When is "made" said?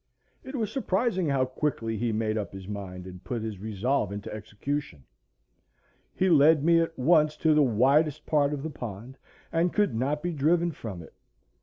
2.11-2.35